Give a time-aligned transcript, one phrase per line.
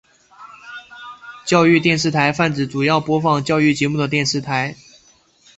[1.45, 4.75] 教育电视台泛指主要播放教育节目的电视台。